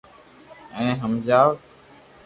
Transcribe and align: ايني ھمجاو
ايني 0.73 0.93
ھمجاو 1.01 1.49